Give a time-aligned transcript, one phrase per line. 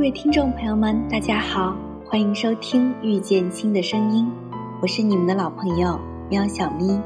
[0.00, 1.76] 各位听众朋友们，大家好，
[2.06, 4.24] 欢迎收听《遇见新的声音》，
[4.80, 6.98] 我是你们的老朋友喵小咪。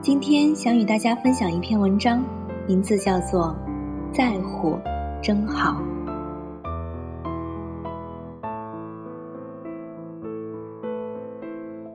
[0.00, 2.22] 今天想与大家分享一篇文章，
[2.68, 3.52] 名字叫做
[4.14, 4.78] 《在乎
[5.20, 5.82] 真好》。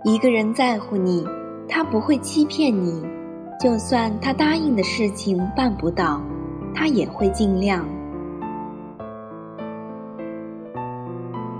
[0.04, 1.25] 一个人在乎你，
[1.66, 3.02] 他不会欺骗你，
[3.57, 6.21] 就算他答应的事情办不到，
[6.75, 7.86] 他也会尽量。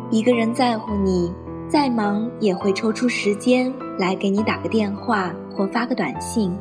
[0.10, 1.34] 一个人在乎你，
[1.68, 6.56] 再忙也会抽出时间来给你打个电话或发个短信，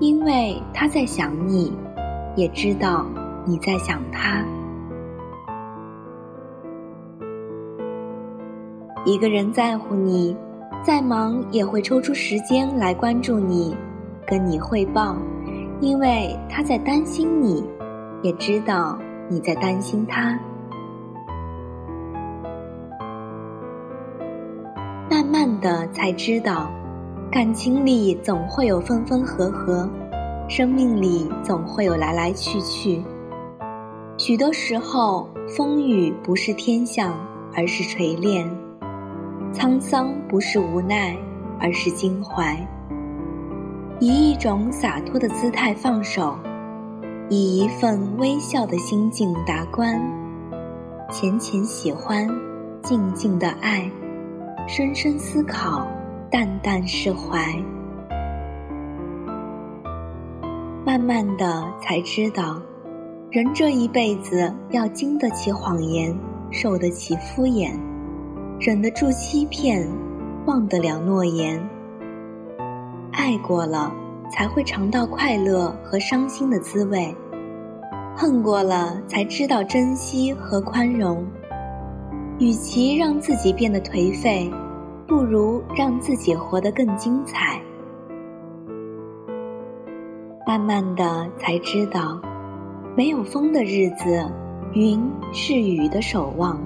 [0.00, 1.72] 因为他在想你，
[2.34, 3.06] 也知道
[3.46, 4.44] 你在想他。
[9.06, 10.36] 一个人在乎你，
[10.82, 13.74] 再忙也会抽出时间来关注你，
[14.26, 15.16] 跟你汇报，
[15.80, 17.64] 因为他在担心你，
[18.20, 20.38] 也知道你在担心他。
[25.96, 26.70] 才知道，
[27.32, 29.88] 感情里总会有分分合合，
[30.46, 33.02] 生命里总会有来来去去。
[34.18, 37.14] 许多时候，风雨不是天象，
[37.54, 38.46] 而是锤炼；
[39.54, 41.16] 沧桑不是无奈，
[41.58, 42.54] 而是襟怀。
[43.98, 46.36] 以一种洒脱的姿态放手，
[47.30, 49.98] 以一份微笑的心境达观。
[51.10, 52.28] 浅浅喜欢，
[52.82, 53.90] 静静的爱。
[54.68, 55.86] 深深思考，
[56.28, 57.54] 淡淡释怀，
[60.84, 62.60] 慢慢的才知道，
[63.30, 66.12] 人这一辈子要经得起谎言，
[66.50, 67.70] 受得起敷衍，
[68.58, 69.88] 忍得住欺骗，
[70.46, 71.64] 忘得了诺言。
[73.12, 73.92] 爱过了，
[74.32, 77.14] 才会尝到快乐和伤心的滋味；
[78.16, 81.24] 恨过了，才知道珍惜和宽容。
[82.38, 84.50] 与其让自己变得颓废，
[85.06, 87.58] 不如让自己活得更精彩。
[90.46, 92.20] 慢慢的才知道，
[92.94, 94.30] 没有风的日子，
[94.74, 95.02] 云
[95.32, 96.58] 是雨的守望；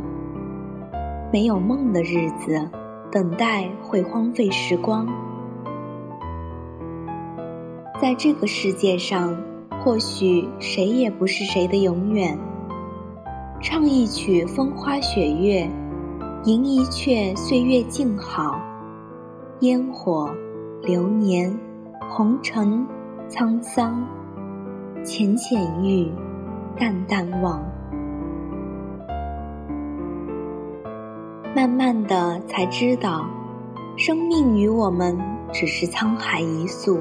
[1.32, 2.68] 没有梦的日子，
[3.12, 5.06] 等待会荒废时光。
[8.02, 9.40] 在这个世界上，
[9.84, 12.36] 或许谁也不是谁的永远。
[13.62, 15.68] 唱一曲风花雪月，
[16.44, 18.58] 吟一阙岁月静好。
[19.60, 20.30] 烟火，
[20.80, 21.54] 流年，
[22.08, 22.86] 红尘，
[23.28, 24.02] 沧桑，
[25.04, 26.10] 浅浅遇，
[26.78, 27.62] 淡淡忘。
[31.54, 33.26] 慢慢的才知道，
[33.94, 35.18] 生命与我们
[35.52, 36.98] 只是沧海一粟，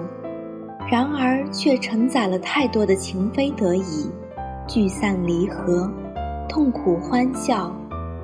[0.91, 4.11] 然而却承载了太多的情非得已，
[4.67, 5.89] 聚散离合。
[6.49, 7.71] 痛苦欢笑，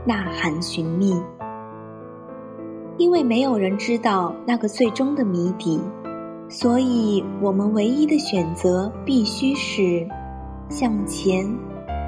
[0.03, 1.13] 呐喊寻觅，
[2.97, 5.79] 因为没有人知道那个最终的谜底，
[6.49, 10.05] 所以我们唯一的选择必须是
[10.69, 11.45] 向前，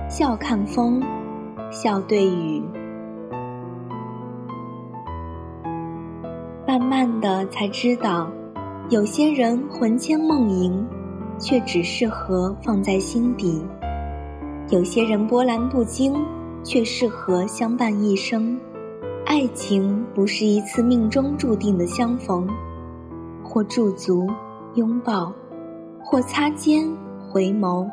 [0.09, 1.01] 笑看风，
[1.69, 2.63] 笑对雨。
[6.67, 8.27] 慢慢的才知道，
[8.89, 10.83] 有些人魂牵梦萦，
[11.37, 13.63] 却只适合放在心底。
[14.69, 16.13] 有些人波澜不惊，
[16.61, 18.59] 却适合相伴一生。
[19.25, 22.45] 爱情不是一次命中注定的相逢，
[23.41, 24.27] 或驻足
[24.75, 25.31] 拥抱，
[26.03, 26.85] 或擦肩
[27.29, 27.89] 回眸。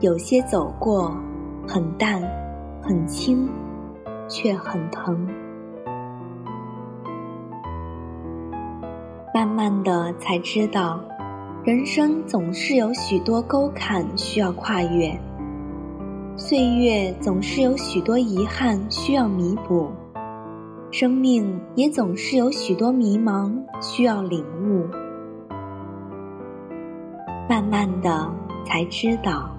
[0.00, 1.14] 有些走过，
[1.66, 2.22] 很淡，
[2.80, 3.46] 很轻，
[4.28, 5.28] 却很疼。
[9.34, 10.98] 慢慢的才知道。
[11.68, 15.14] 人生总是有许多沟坎需要跨越，
[16.34, 19.90] 岁月总是有许多遗憾需要弥补，
[20.90, 24.86] 生命也总是有许多迷茫需要领悟。
[27.50, 28.26] 慢慢的
[28.64, 29.54] 才知道，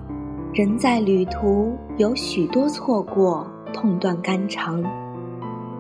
[0.52, 4.82] 人在旅途有许多错过，痛断肝肠；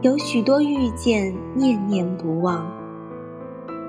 [0.04, 2.64] 有许多遇见，念念不忘。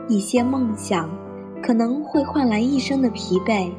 [0.08, 1.19] 一些梦想。
[1.62, 3.70] 可能会换来一生的疲惫，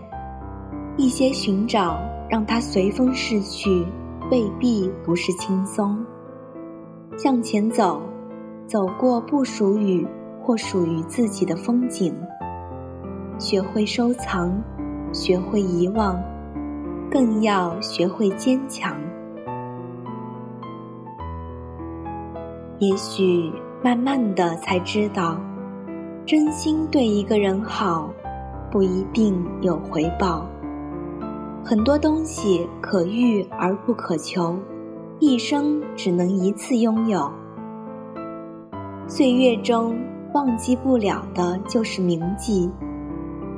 [0.97, 1.99] 一些寻找
[2.29, 3.85] 让他随风逝去，
[4.29, 5.97] 未必不是轻松。
[7.17, 8.01] 向前走，
[8.65, 10.07] 走过不属于
[10.41, 12.13] 或属于自己的风景，
[13.37, 14.51] 学会收藏，
[15.11, 16.21] 学会遗忘，
[17.11, 18.95] 更要学会坚强。
[22.79, 23.51] 也许
[23.83, 25.37] 慢慢的才知道。
[26.31, 28.09] 真心对一个人好，
[28.71, 30.47] 不一定有回报。
[31.61, 34.57] 很多东西可遇而不可求，
[35.19, 37.29] 一生只能一次拥有。
[39.09, 39.99] 岁月中
[40.33, 42.71] 忘记不了的就是铭记，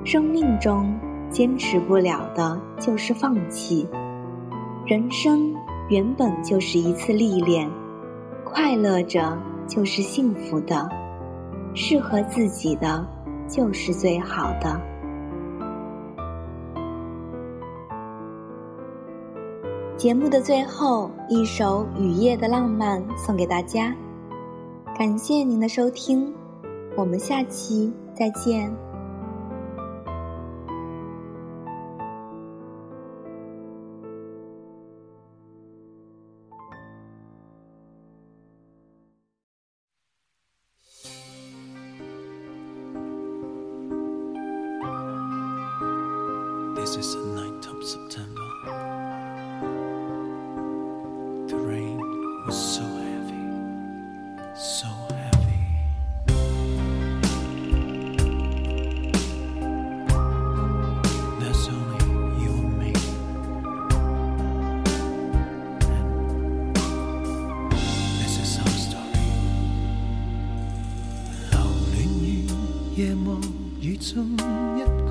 [0.04, 0.92] 生命中
[1.30, 3.88] 坚持不了的就是放弃。
[4.88, 5.54] 人生
[5.90, 7.70] 原本就是一次历练，
[8.44, 9.38] 快乐着
[9.68, 10.90] 就是幸福的，
[11.76, 13.06] 适合自己的
[13.48, 14.80] 就是最好的。
[19.96, 23.96] 节目的最后，一首《雨夜的浪漫》送给大家，
[24.98, 26.34] 感谢您的收听，
[26.98, 28.93] 我们下期再见。
[46.93, 48.49] This is the night of September.
[51.49, 51.99] The rain
[52.47, 53.47] was so heavy,
[54.57, 55.63] so heavy.
[61.41, 62.05] There's only
[62.43, 62.93] you and me.
[65.81, 67.73] And
[68.21, 69.05] this is our story.
[71.51, 71.59] 留
[71.93, 72.47] 恋于
[72.97, 73.41] 夜幕
[73.81, 74.37] 雨中
[74.77, 75.02] 一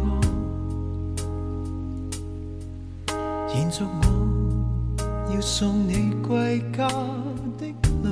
[3.72, 3.86] 着。
[3.86, 6.86] 我要送你归家
[7.58, 7.66] 的
[8.04, 8.08] 路，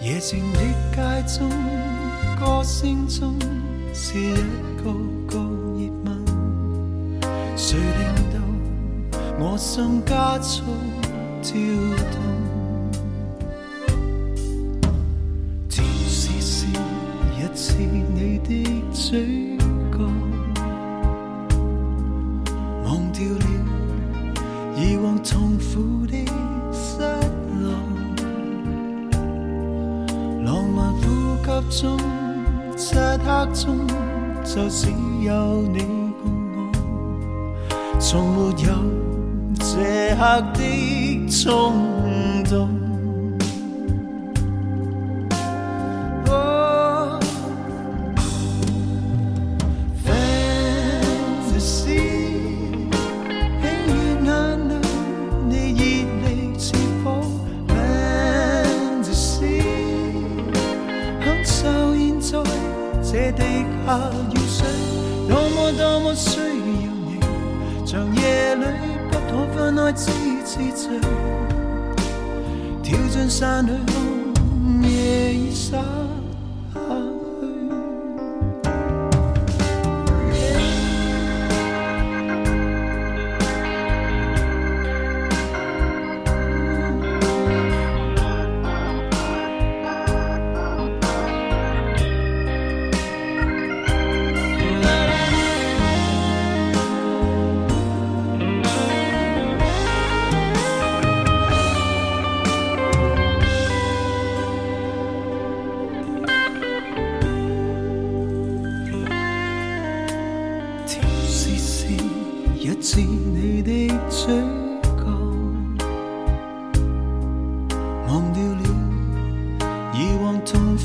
[0.00, 0.60] 夜静的
[0.94, 1.50] 街中，
[2.38, 3.36] 歌声中
[3.92, 4.34] 是一
[4.76, 4.92] 个
[5.26, 5.38] 个
[5.76, 6.06] 热吻，
[7.56, 8.38] 谁令到
[9.40, 10.62] 我心加速
[11.42, 11.52] 跳
[12.12, 12.22] 动？
[15.68, 16.66] 甜絲絲
[17.36, 18.50] 一次你的
[18.92, 19.51] 嘴
[31.80, 31.96] 中，
[32.76, 33.86] 漆黑中
[34.44, 34.90] 就只
[35.22, 35.78] 有你
[36.22, 36.24] 共
[36.54, 38.68] 我，从没有
[39.58, 40.20] 这刻
[40.52, 42.91] 的冲动。
[63.36, 63.98] 地下
[64.30, 64.66] 雨水，
[65.28, 66.44] 多么多么需要
[67.06, 67.20] 你，
[67.86, 68.64] 长夜里
[69.10, 70.10] 不可分开痴
[70.44, 71.00] 痴醉，
[72.82, 75.76] 跳进山里看夜已灑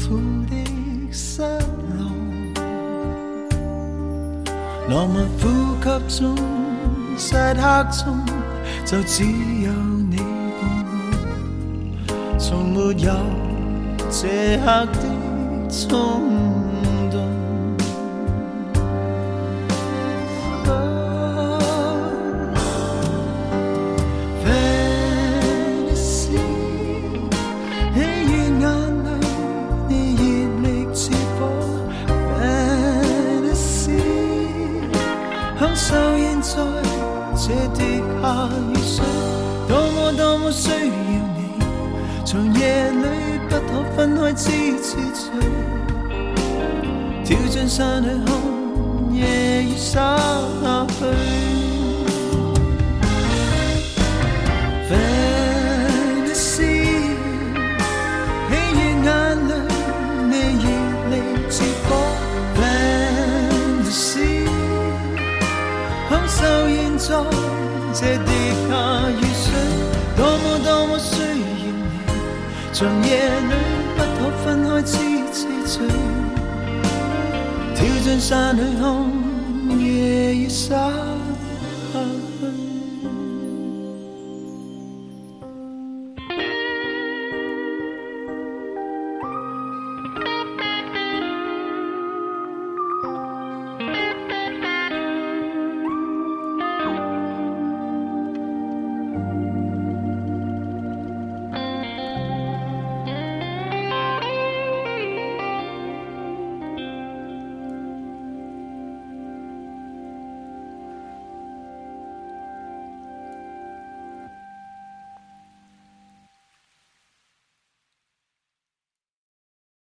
[0.07, 0.17] 苦
[0.49, 0.55] 的
[1.11, 1.99] 失落，
[4.89, 5.85] 浪漫呼吸
[6.21, 6.35] 中，
[7.17, 7.61] 漆黑
[7.91, 7.99] 中
[8.85, 9.67] 就只有
[10.09, 10.61] 你共
[12.07, 12.09] 我，
[12.39, 13.11] 从没有
[14.09, 14.97] 这刻的
[15.69, 16.66] 冲动。
[39.91, 41.39] 么多么需要你，
[42.25, 44.51] 长夜里不可分开痴
[44.81, 45.25] 痴醉，
[47.23, 48.33] 跳進山裏看
[49.13, 50.17] 夜雨洒
[50.61, 51.66] 下去。
[72.79, 73.55] 长夜里
[73.95, 74.99] 不可分开痴
[75.33, 75.87] 痴醉。
[77.73, 80.77] 跳进山里看夜雨洒